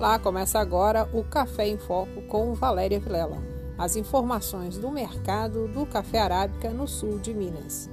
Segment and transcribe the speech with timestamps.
[0.00, 3.36] Olá, começa agora o Café em Foco com Valéria Vilela.
[3.76, 7.90] As informações do mercado do café arábica no sul de Minas.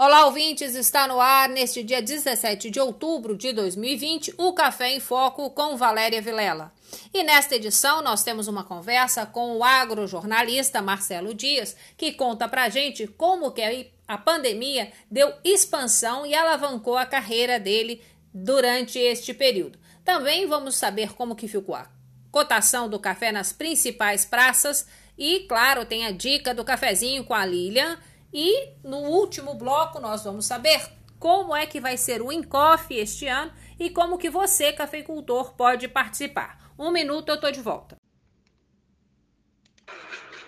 [0.00, 0.76] Olá, ouvintes!
[0.76, 5.76] Está no ar, neste dia 17 de outubro de 2020, o Café em Foco com
[5.76, 6.72] Valéria Vilela.
[7.12, 12.68] E nesta edição nós temos uma conversa com o agrojornalista Marcelo Dias, que conta pra
[12.68, 18.00] gente como que a pandemia deu expansão e alavancou a carreira dele
[18.32, 19.80] durante este período.
[20.04, 21.90] Também vamos saber como que ficou a
[22.30, 24.86] cotação do café nas principais praças
[25.18, 27.98] e, claro, tem a dica do cafezinho com a Lilian
[28.32, 30.80] e no último bloco nós vamos saber
[31.18, 35.88] como é que vai ser o Encoff este ano e como que você, cafeicultor, pode
[35.88, 36.72] participar.
[36.78, 37.96] Um minuto, eu estou de volta.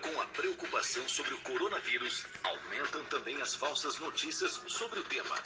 [0.01, 5.37] Com a preocupação sobre o coronavírus, aumentam também as falsas notícias sobre o tema.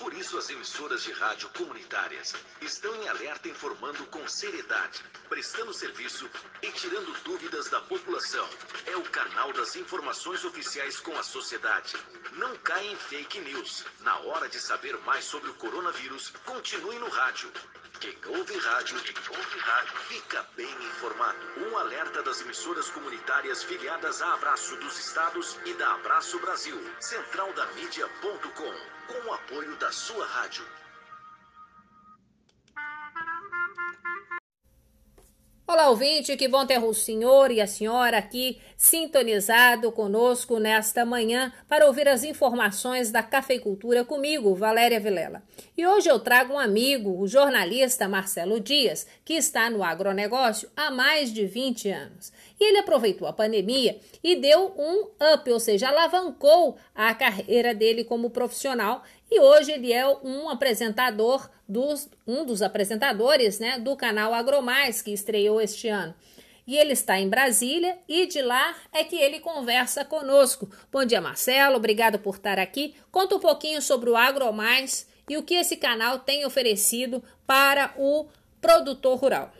[0.00, 6.28] Por isso, as emissoras de rádio comunitárias estão em alerta informando com seriedade, prestando serviço
[6.62, 8.48] e tirando dúvidas da população.
[8.86, 11.98] É o canal das informações oficiais com a sociedade.
[12.32, 13.84] Não caia em fake news.
[14.00, 17.52] Na hora de saber mais sobre o coronavírus, continue no rádio.
[18.00, 21.38] Quem ouve rádio, quem ouve rádio, fica bem informado.
[21.58, 26.78] Um alerta das emissoras comunitárias filiadas a Abraço dos Estados e da Abraço Brasil.
[26.98, 28.74] Centraldamídia.com
[29.06, 30.64] com o apoio da sua rádio.
[35.80, 41.50] Olá, ouvinte, que bom ter o senhor e a senhora aqui sintonizado conosco nesta manhã
[41.66, 45.42] para ouvir as informações da cafeicultura comigo, Valéria Vilela.
[45.74, 50.90] E hoje eu trago um amigo, o jornalista Marcelo Dias, que está no agronegócio há
[50.90, 52.30] mais de 20 anos.
[52.60, 58.04] E ele aproveitou a pandemia e deu um up, ou seja, alavancou a carreira dele
[58.04, 64.34] como profissional e hoje ele é um apresentador dos um dos apresentadores, né, do canal
[64.34, 66.14] Agromais que estreou este ano.
[66.66, 70.68] E ele está em Brasília e de lá é que ele conversa conosco.
[70.92, 72.94] Bom dia, Marcelo, obrigado por estar aqui.
[73.10, 78.26] Conta um pouquinho sobre o Agromais e o que esse canal tem oferecido para o
[78.60, 79.50] produtor rural.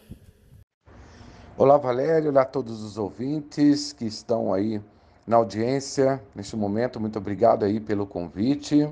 [1.56, 4.81] Olá, Valério, olá a todos os ouvintes que estão aí
[5.26, 6.98] na audiência neste momento.
[6.98, 8.88] Muito obrigado aí pelo convite.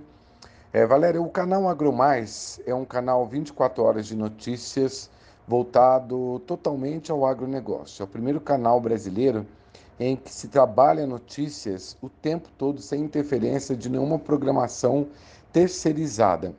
[0.79, 5.11] É, Valéria, o canal AgroMais é um canal 24 horas de notícias
[5.45, 8.01] voltado totalmente ao agronegócio.
[8.01, 9.45] É o primeiro canal brasileiro
[9.99, 15.09] em que se trabalha notícias o tempo todo sem interferência de nenhuma programação
[15.53, 16.55] terceirizada.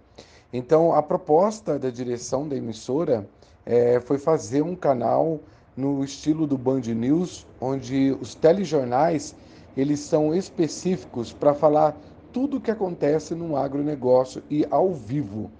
[0.51, 3.25] Então, a proposta da direção da emissora
[3.66, 5.40] é, foi fazer um canal
[5.78, 9.34] no estilo do Band News, onde os telejornais
[9.78, 11.96] eles são específicos para falar
[12.32, 15.52] tudo o que acontece no agronegócio e ao vivo.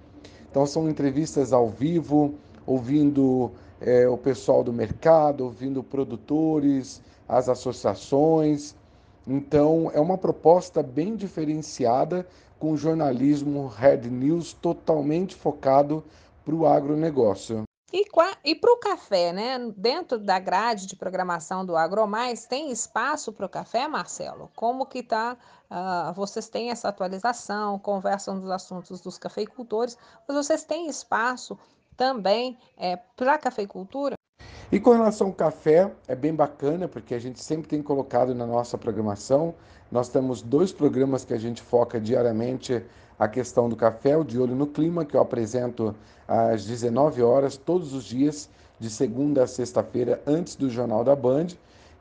[0.50, 2.34] Então, são entrevistas ao vivo,
[2.66, 3.50] ouvindo
[3.80, 8.74] é, o pessoal do mercado, ouvindo produtores, as associações.
[9.26, 12.26] Então, é uma proposta bem diferenciada
[12.58, 16.04] com jornalismo Red News totalmente focado
[16.44, 17.62] para o agronegócio.
[17.92, 18.04] E,
[18.44, 19.58] e para o café, né?
[19.76, 24.48] Dentro da grade de programação do AgroMais, tem espaço para o café, Marcelo?
[24.54, 25.36] Como que tá?
[25.70, 31.58] Uh, vocês têm essa atualização, conversam dos assuntos dos cafeicultores, mas vocês têm espaço
[31.96, 34.14] também é, para a cafeicultura?
[34.72, 38.46] E com relação ao café, é bem bacana, porque a gente sempre tem colocado na
[38.46, 39.52] nossa programação.
[39.90, 42.84] Nós temos dois programas que a gente foca diariamente
[43.20, 45.94] a questão do café, o De Olho no Clima, que eu apresento
[46.26, 48.48] às 19 horas, todos os dias,
[48.78, 51.48] de segunda a sexta-feira, antes do Jornal da Band.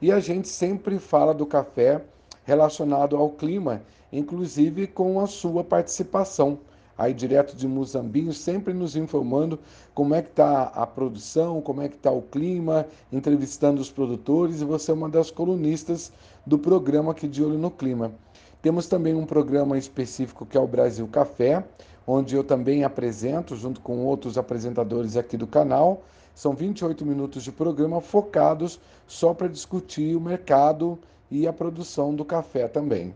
[0.02, 2.02] E a gente sempre fala do café
[2.46, 3.82] relacionado ao clima,
[4.14, 6.58] inclusive com a sua participação
[7.00, 9.58] aí direto de Muzambinho, sempre nos informando
[9.94, 14.60] como é que está a produção, como é que está o clima, entrevistando os produtores
[14.62, 16.12] e você é uma das colunistas
[16.46, 18.12] do programa aqui de Olho no Clima.
[18.62, 21.64] Temos também um programa específico que é o Brasil Café,
[22.06, 26.04] onde eu também apresento, junto com outros apresentadores aqui do canal.
[26.36, 31.00] São 28 minutos de programa focados só para discutir o mercado
[31.32, 33.16] e a produção do café também.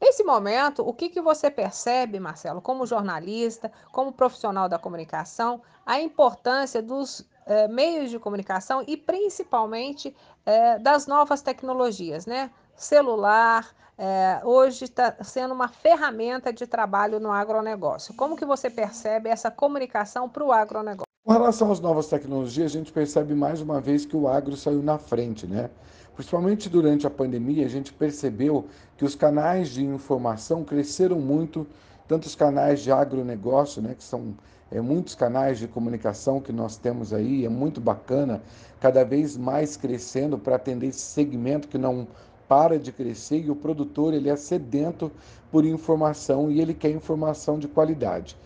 [0.00, 6.00] Nesse momento, o que, que você percebe, Marcelo, como jornalista, como profissional da comunicação, a
[6.00, 10.12] importância dos eh, meios de comunicação e principalmente
[10.44, 12.50] eh, das novas tecnologias, né?
[12.74, 13.72] Celular,
[14.04, 18.12] eh, hoje está sendo uma ferramenta de trabalho no agronegócio.
[18.14, 21.06] Como que você percebe essa comunicação para o agronegócio?
[21.24, 24.82] Com relação às novas tecnologias, a gente percebe mais uma vez que o agro saiu
[24.82, 25.70] na frente, né?
[26.16, 28.66] Principalmente durante a pandemia, a gente percebeu
[28.96, 31.64] que os canais de informação cresceram muito,
[32.08, 34.34] tanto os canais de agronegócio, né, que são
[34.68, 38.42] é, muitos canais de comunicação que nós temos aí, é muito bacana,
[38.80, 42.08] cada vez mais crescendo para atender esse segmento que não
[42.52, 45.10] para de crescer e o produtor ele é sedento
[45.50, 48.36] por informação e ele quer informação de qualidade.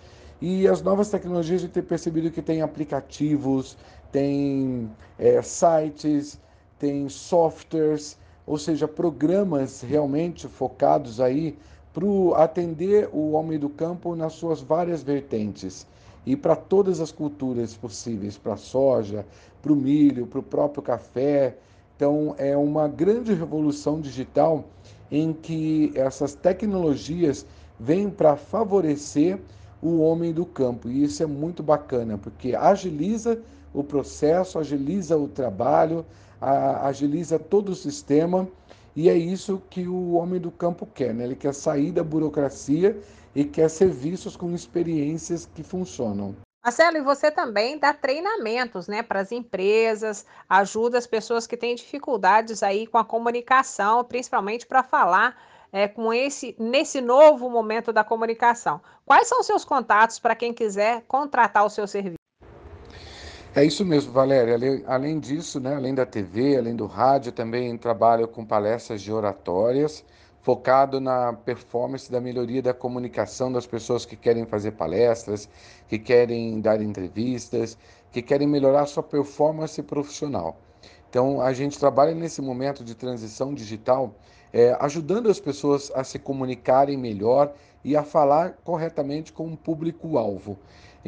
[0.40, 3.76] E as novas tecnologias a gente tem percebido que tem aplicativos,
[4.12, 4.88] tem
[5.18, 6.38] é, sites,
[6.78, 8.16] tem softwares,
[8.46, 11.58] ou seja, programas realmente focados aí
[11.92, 12.06] para
[12.44, 15.84] atender o homem do campo nas suas várias vertentes
[16.24, 19.26] e para todas as culturas possíveis, para soja,
[19.60, 21.56] para o milho, para o próprio café.
[21.96, 24.64] Então, é uma grande revolução digital
[25.10, 27.46] em que essas tecnologias
[27.80, 29.38] vêm para favorecer
[29.82, 30.90] o homem do campo.
[30.90, 33.40] E isso é muito bacana, porque agiliza
[33.72, 36.04] o processo, agiliza o trabalho,
[36.40, 38.46] agiliza todo o sistema
[38.94, 41.24] e é isso que o homem do campo quer, né?
[41.24, 42.98] Ele quer sair da burocracia
[43.34, 46.34] e quer serviços com experiências que funcionam.
[46.66, 51.76] Marcelo, e você também dá treinamentos, né, para as empresas, ajuda as pessoas que têm
[51.76, 55.36] dificuldades aí com a comunicação, principalmente para falar
[55.72, 58.80] é, com esse nesse novo momento da comunicação.
[59.04, 62.16] Quais são os seus contatos para quem quiser contratar o seu serviço?
[63.54, 64.58] É isso mesmo, Valéria.
[64.88, 70.04] Além disso, né, além da TV, além do rádio, também trabalho com palestras de oratórias,
[70.46, 75.48] focado na performance da melhoria da comunicação das pessoas que querem fazer palestras,
[75.88, 77.76] que querem dar entrevistas,
[78.12, 80.56] que querem melhorar sua performance profissional.
[81.10, 84.14] Então, a gente trabalha nesse momento de transição digital,
[84.52, 87.52] é, ajudando as pessoas a se comunicarem melhor
[87.82, 90.56] e a falar corretamente com o público-alvo.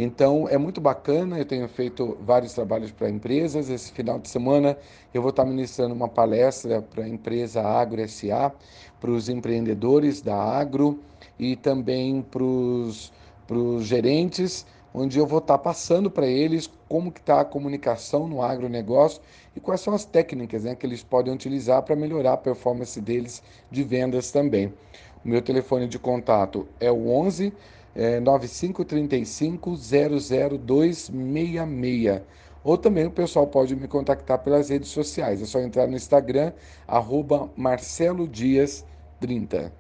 [0.00, 3.68] Então é muito bacana, eu tenho feito vários trabalhos para empresas.
[3.68, 4.78] Esse final de semana
[5.12, 8.52] eu vou estar ministrando uma palestra para a empresa Agro SA,
[9.00, 11.00] para os empreendedores da Agro
[11.36, 13.10] e também para os
[13.80, 14.64] gerentes,
[14.94, 19.20] onde eu vou estar passando para eles como que está a comunicação no agronegócio
[19.56, 23.42] e quais são as técnicas né, que eles podem utilizar para melhorar a performance deles
[23.68, 24.72] de vendas também.
[25.24, 27.52] O meu telefone de contato é o 11
[27.98, 32.22] é, 9535 00266.
[32.62, 35.42] Ou também o pessoal pode me contactar pelas redes sociais.
[35.42, 36.52] É só entrar no Instagram,
[36.86, 38.86] arroba Marcelo Dias
[39.18, 39.72] 30.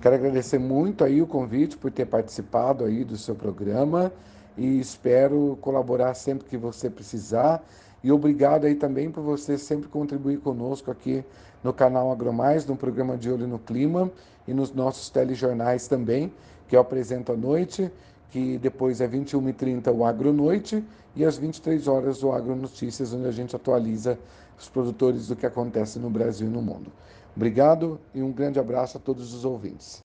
[0.00, 4.12] Quero agradecer muito aí o convite por ter participado aí do seu programa
[4.56, 7.64] e espero colaborar sempre que você precisar.
[8.02, 11.24] E obrigado aí também por você sempre contribuir conosco aqui
[11.66, 14.08] no canal Agromais, no programa de Olho no Clima
[14.46, 16.32] e nos nossos telejornais também
[16.68, 17.90] que eu apresento à noite,
[18.30, 20.84] que depois é 21h30 o Agronoite
[21.16, 24.16] e às 23 horas o Agronotícias, onde a gente atualiza
[24.56, 26.92] os produtores do que acontece no Brasil e no mundo.
[27.34, 29.98] Obrigado e um grande abraço a todos os ouvintes.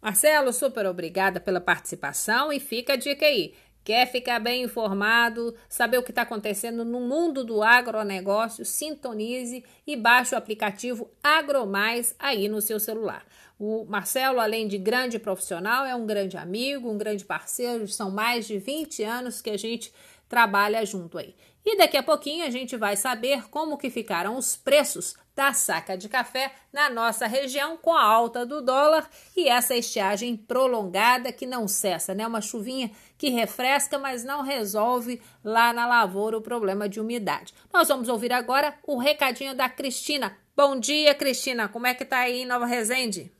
[0.00, 3.54] Marcelo, super obrigada pela participação e fica a dica aí.
[3.86, 8.64] Quer ficar bem informado, saber o que está acontecendo no mundo do agronegócio?
[8.64, 13.24] Sintonize e baixe o aplicativo AgroMais aí no seu celular.
[13.56, 18.48] O Marcelo, além de grande profissional, é um grande amigo, um grande parceiro, são mais
[18.48, 19.94] de 20 anos que a gente
[20.28, 21.36] trabalha junto aí.
[21.64, 25.98] E daqui a pouquinho a gente vai saber como que ficaram os preços da saca
[25.98, 31.44] de café na nossa região com a alta do dólar e essa estiagem prolongada que
[31.44, 32.26] não cessa, né?
[32.26, 37.52] Uma chuvinha que refresca, mas não resolve lá na lavoura o problema de umidade.
[37.70, 40.34] Nós vamos ouvir agora o recadinho da Cristina.
[40.56, 41.68] Bom dia, Cristina.
[41.68, 43.30] Como é que tá aí em Nova Resende?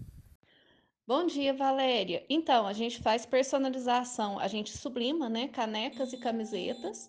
[1.06, 2.26] Bom dia, Valéria.
[2.28, 7.08] Então, a gente faz personalização, a gente sublima, né, canecas e camisetas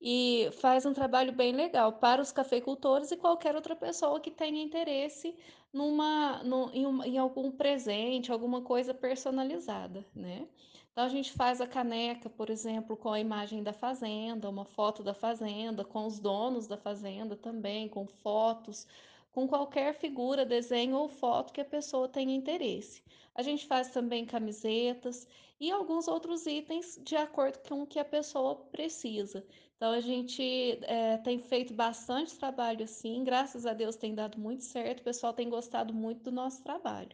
[0.00, 4.62] e faz um trabalho bem legal para os cafeicultores e qualquer outra pessoa que tenha
[4.62, 5.34] interesse
[5.72, 10.46] numa, em, um, em algum presente, alguma coisa personalizada, né?
[10.92, 15.02] Então, a gente faz a caneca, por exemplo, com a imagem da fazenda, uma foto
[15.02, 18.86] da fazenda, com os donos da fazenda também, com fotos,
[19.30, 23.02] com qualquer figura, desenho ou foto que a pessoa tenha interesse.
[23.34, 25.28] A gente faz também camisetas
[25.60, 29.46] e alguns outros itens de acordo com o que a pessoa precisa.
[29.76, 34.64] Então a gente é, tem feito bastante trabalho assim, graças a Deus tem dado muito
[34.64, 37.10] certo, o pessoal tem gostado muito do nosso trabalho.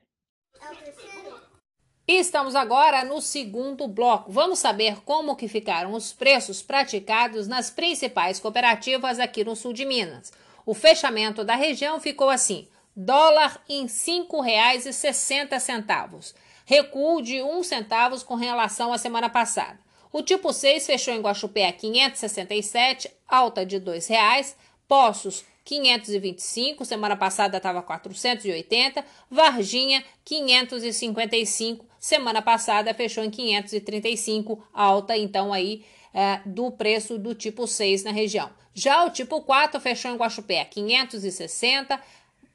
[2.07, 4.31] E estamos agora no segundo bloco.
[4.31, 9.85] Vamos saber como que ficaram os preços praticados nas principais cooperativas aqui no sul de
[9.85, 10.33] Minas.
[10.65, 16.33] O fechamento da região ficou assim: dólar em R$ 5,60,
[16.65, 19.81] recuo de um centavos com relação à semana passada.
[20.13, 24.55] O tipo 6 fechou em Guaxupé a 567, alta de R$ 2,00.
[24.87, 35.53] Poços 525, semana passada estava 480, Varginha 555, semana passada fechou em 535, alta então
[35.53, 38.51] aí é, do preço do tipo 6 na região.
[38.75, 41.99] Já o tipo 4 fechou em Guaxupé 560,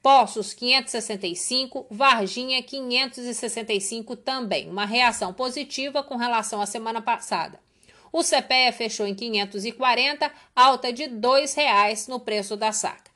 [0.02, 7.60] Poços 565, Varginha 565 também, uma reação positiva com relação à semana passada.
[8.12, 13.12] O CPEA fechou em 540, alta de R$ 2,00 no preço da saca.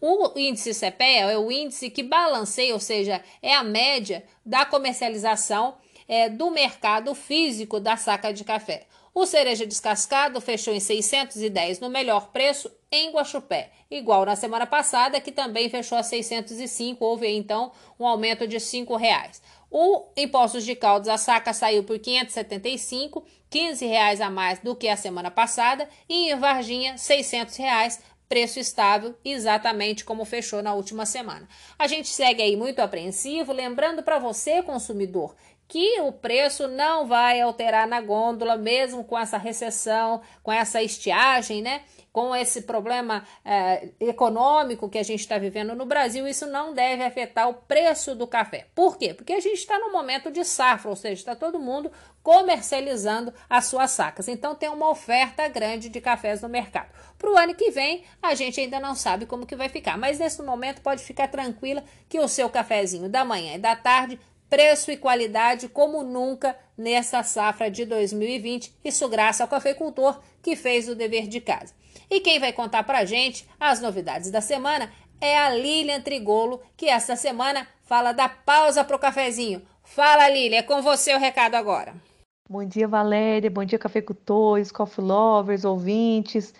[0.00, 5.76] O índice CPEA é o índice que balanceia, ou seja, é a média da comercialização
[6.06, 8.86] é, do mercado físico da saca de café.
[9.18, 15.18] O cereja descascado fechou em 610 no melhor preço em Guaxupé, igual na semana passada,
[15.22, 19.40] que também fechou a 605, houve então um aumento de R$ 5,00.
[19.70, 24.86] O imposto de caldos a saca saiu por 575, 15 reais a mais do que
[24.86, 31.06] a semana passada, e em Varginha, 600 reais, preço estável, exatamente como fechou na última
[31.06, 31.48] semana.
[31.78, 35.34] A gente segue aí muito apreensivo, lembrando para você, consumidor,
[35.68, 41.60] que o preço não vai alterar na gôndola, mesmo com essa recessão, com essa estiagem,
[41.60, 41.82] né?
[42.12, 47.02] Com esse problema é, econômico que a gente está vivendo no Brasil, isso não deve
[47.02, 48.68] afetar o preço do café.
[48.74, 49.12] Por quê?
[49.12, 51.90] Porque a gente está no momento de safra, ou seja, está todo mundo
[52.22, 54.28] comercializando as suas sacas.
[54.28, 56.88] Então tem uma oferta grande de cafés no mercado.
[57.18, 60.18] Para o ano que vem, a gente ainda não sabe como que vai ficar, mas
[60.18, 64.90] nesse momento pode ficar tranquila que o seu cafezinho da manhã e da tarde preço
[64.90, 70.94] e qualidade como nunca nessa safra de 2020, isso graças ao cafeicultor que fez o
[70.94, 71.74] dever de casa.
[72.10, 76.88] E quem vai contar para gente as novidades da semana é a Lilian Trigolo, que
[76.88, 79.62] esta semana fala da pausa para o cafezinho.
[79.82, 81.94] Fala, Lilian, é com você o recado agora.
[82.48, 83.50] Bom dia, Valéria.
[83.50, 86.54] Bom dia, cafeicultores, coffee lovers, ouvintes.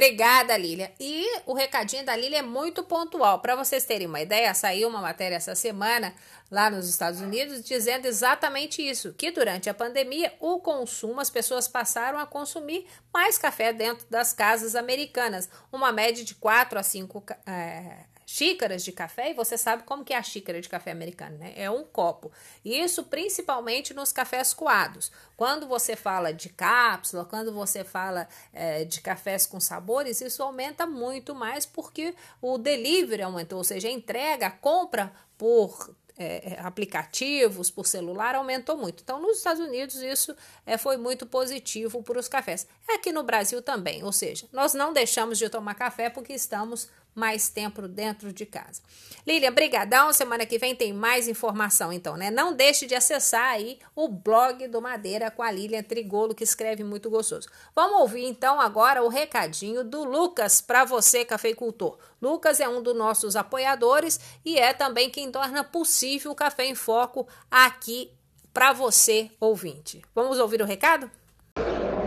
[0.00, 0.90] Obrigada, Lília.
[0.98, 3.38] E o recadinho da Lília é muito pontual.
[3.40, 6.14] Para vocês terem uma ideia, saiu uma matéria essa semana
[6.50, 11.68] lá nos Estados Unidos dizendo exatamente isso: que durante a pandemia o consumo, as pessoas
[11.68, 17.22] passaram a consumir mais café dentro das casas americanas, uma média de 4 a 5
[17.46, 17.98] é,
[18.32, 21.52] xícaras de café, e você sabe como que é a xícara de café americano, né?
[21.56, 22.30] É um copo.
[22.64, 25.10] Isso principalmente nos cafés coados.
[25.36, 30.86] Quando você fala de cápsula, quando você fala é, de cafés com sabores, isso aumenta
[30.86, 37.70] muito mais porque o delivery aumentou, ou seja, a entrega, a compra por é, aplicativos,
[37.70, 39.02] por celular, aumentou muito.
[39.02, 42.66] Então, nos Estados Unidos, isso é, foi muito positivo para os cafés.
[42.86, 47.50] Aqui no Brasil também, ou seja, nós não deixamos de tomar café porque estamos mais
[47.50, 48.80] tempo dentro de casa.
[49.26, 50.10] Lilian, brigadão.
[50.12, 52.30] Semana que vem tem mais informação, então, né?
[52.30, 56.82] Não deixe de acessar aí o blog do Madeira com a Lilian Trigolo, que escreve
[56.82, 57.46] muito gostoso.
[57.76, 61.98] Vamos ouvir, então, agora o recadinho do Lucas para você, cafeicultor.
[62.20, 66.74] Lucas é um dos nossos apoiadores e é também quem torna possível o Café em
[66.74, 68.10] Foco aqui
[68.52, 70.02] para você, ouvinte.
[70.14, 71.10] Vamos ouvir o recado?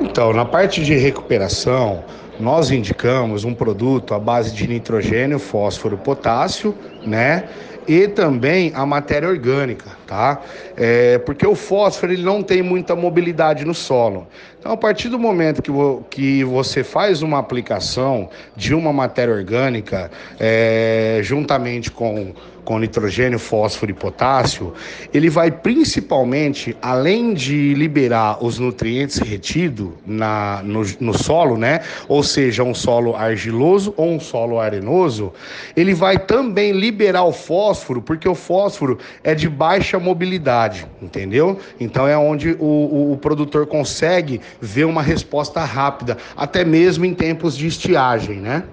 [0.02, 2.04] Então, na parte de recuperação,
[2.40, 6.76] nós indicamos um produto à base de nitrogênio, fósforo, potássio,
[7.06, 7.46] né?
[7.88, 10.42] E também a matéria orgânica, tá?
[10.78, 14.28] É, porque o fósforo ele não tem muita mobilidade no solo.
[14.64, 19.34] Então, a partir do momento que, vo, que você faz uma aplicação de uma matéria
[19.34, 24.74] orgânica, é, juntamente com com nitrogênio, fósforo e potássio,
[25.14, 31.82] ele vai principalmente, além de liberar os nutrientes retidos na, no, no solo, né?
[32.08, 35.34] Ou seja, um solo argiloso ou um solo arenoso,
[35.76, 41.60] ele vai também liberar o fósforo, porque o fósforo é de baixa mobilidade, entendeu?
[41.80, 47.14] Então é onde o, o, o produtor consegue ver uma resposta rápida, até mesmo em
[47.14, 48.68] tempos de estiagem, né?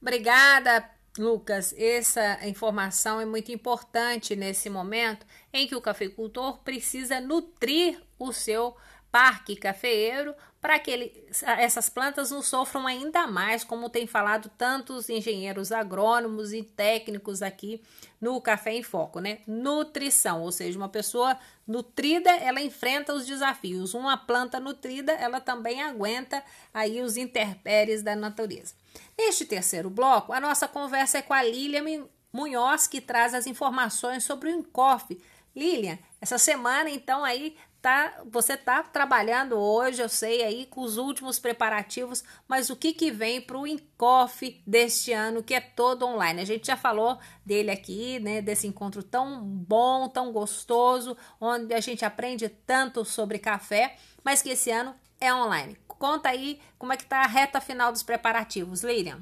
[0.00, 0.84] Obrigada,
[1.18, 1.74] Lucas.
[1.76, 8.76] Essa informação é muito importante nesse momento em que o cafeicultor precisa nutrir o seu
[9.16, 11.26] parque cafeeiro para que ele,
[11.58, 17.82] essas plantas não sofram ainda mais, como tem falado tantos engenheiros agrônomos e técnicos aqui
[18.20, 19.38] no Café em Foco, né?
[19.46, 23.94] Nutrição, ou seja, uma pessoa nutrida, ela enfrenta os desafios.
[23.94, 26.44] Uma planta nutrida, ela também aguenta
[26.74, 28.74] aí os interpéries da natureza.
[29.16, 34.24] Neste terceiro bloco, a nossa conversa é com a Lilian Munhoz, que traz as informações
[34.24, 35.18] sobre o Encof.
[35.56, 37.56] Lilian, essa semana, então, aí
[37.86, 42.92] tá, você está trabalhando hoje, eu sei aí, com os últimos preparativos, mas o que,
[42.92, 46.40] que vem para o Encof deste ano, que é todo online?
[46.40, 51.80] A gente já falou dele aqui, né, desse encontro tão bom, tão gostoso, onde a
[51.80, 55.76] gente aprende tanto sobre café, mas que esse ano é online.
[55.86, 59.20] Conta aí como é que está a reta final dos preparativos, Lilian.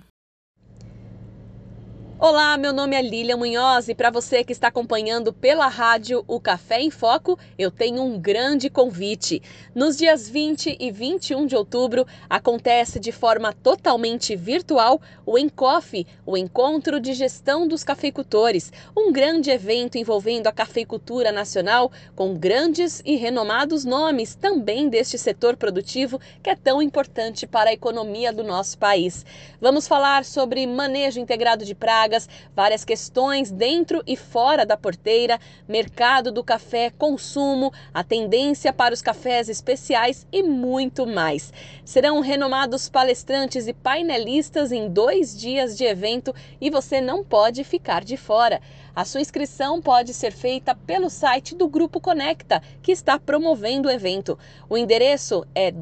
[2.26, 6.40] Olá, meu nome é Lília Munhoz e para você que está acompanhando pela rádio o
[6.40, 9.42] Café em Foco, eu tenho um grande convite.
[9.74, 16.34] Nos dias 20 e 21 de outubro acontece de forma totalmente virtual o Encof, o
[16.34, 23.16] Encontro de Gestão dos Cafeicultores, um grande evento envolvendo a cafeicultura nacional com grandes e
[23.16, 28.78] renomados nomes também deste setor produtivo que é tão importante para a economia do nosso
[28.78, 29.26] país.
[29.60, 35.38] Vamos falar sobre manejo integrado de pragas vagas, várias questões dentro e fora da porteira,
[35.68, 41.52] mercado do café, consumo, a tendência para os cafés especiais e muito mais.
[41.84, 48.04] Serão renomados palestrantes e painelistas em dois dias de evento e você não pode ficar
[48.04, 48.60] de fora.
[48.94, 53.90] A sua inscrição pode ser feita pelo site do Grupo Conecta, que está promovendo o
[53.90, 54.38] evento.
[54.68, 55.72] O endereço é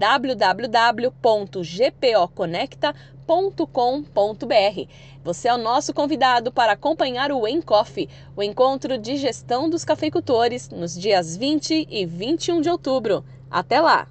[3.33, 4.91] www.gpoconecta.com.br.
[5.25, 10.69] Você é o nosso convidado para acompanhar o Encof, o encontro de gestão dos cafeicultores,
[10.69, 13.25] nos dias 20 e 21 de outubro.
[13.51, 14.09] Até lá!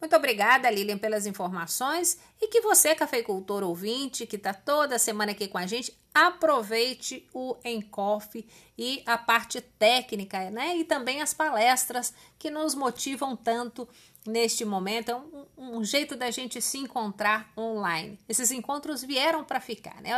[0.00, 5.46] Muito obrigada, Lilian, pelas informações e que você, cafeicultor ouvinte, que está toda semana aqui
[5.46, 8.42] com a gente, aproveite o Encof
[8.78, 10.74] e a parte técnica, né?
[10.76, 13.86] E também as palestras que nos motivam tanto
[14.26, 15.10] neste momento.
[15.10, 18.18] É um, um jeito da gente se encontrar online.
[18.28, 20.10] Esses encontros vieram para ficar, né?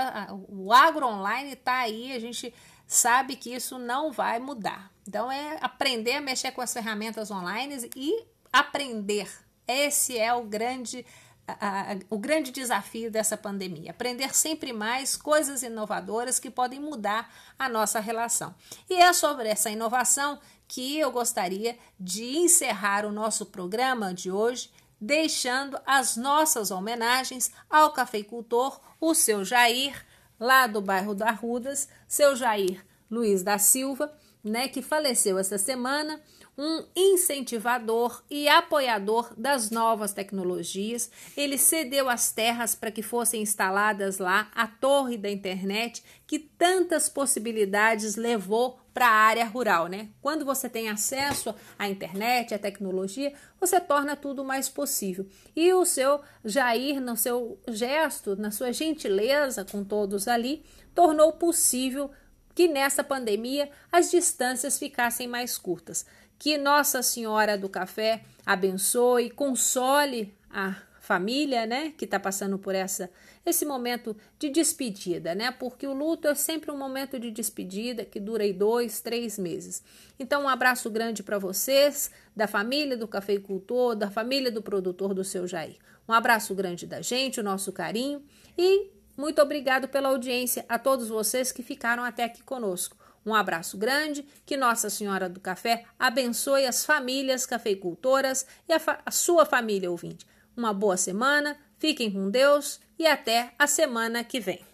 [0.49, 2.53] O agro online está aí, a gente
[2.87, 4.91] sabe que isso não vai mudar.
[5.07, 9.29] Então é aprender a mexer com as ferramentas online e aprender
[9.67, 11.07] esse é o grande,
[11.47, 13.91] a, a, o grande desafio dessa pandemia.
[13.91, 18.55] Aprender sempre mais coisas inovadoras que podem mudar a nossa relação.
[18.89, 24.71] E é sobre essa inovação que eu gostaria de encerrar o nosso programa de hoje,
[25.01, 30.07] deixando as nossas homenagens ao cafeicultor, o seu Jair,
[30.39, 36.21] lá do bairro da Rudas, seu Jair Luiz da Silva, né, que faleceu essa semana
[36.57, 41.11] um incentivador e apoiador das novas tecnologias.
[41.37, 47.09] Ele cedeu as terras para que fossem instaladas lá a torre da internet, que tantas
[47.09, 50.11] possibilidades levou para a área rural, né?
[50.21, 55.27] Quando você tem acesso à internet, à tecnologia, você torna tudo mais possível.
[55.57, 60.63] E o seu Jair, no seu gesto, na sua gentileza com todos ali,
[60.95, 62.11] tornou possível
[62.55, 66.07] que nessa pandemia as distâncias ficassem mais curtas.
[66.39, 73.11] Que Nossa Senhora do Café abençoe, console a família, né, que está passando por essa
[73.45, 75.51] esse momento de despedida, né?
[75.51, 79.83] Porque o luto é sempre um momento de despedida que dura aí dois, três meses.
[80.17, 85.25] Então, um abraço grande para vocês, da família do cafeicultor, da família do produtor do
[85.25, 85.77] seu Jair.
[86.09, 88.23] Um abraço grande da gente, o nosso carinho
[88.57, 92.97] e muito obrigado pela audiência a todos vocês que ficaram até aqui conosco.
[93.25, 98.99] Um abraço grande, que Nossa Senhora do Café abençoe as famílias cafeicultoras e a, fa
[99.07, 100.27] a sua família ouvinte.
[100.57, 104.72] Uma boa semana, fiquem com Deus e até a semana que vem.